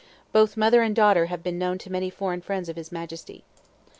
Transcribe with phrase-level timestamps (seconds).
[0.31, 3.43] Both mother and daughter have been known to many foreign friends of His Majesty.